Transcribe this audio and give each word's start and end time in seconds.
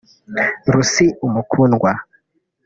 Lucie 0.71 1.15
Umukundwa… 1.25 1.91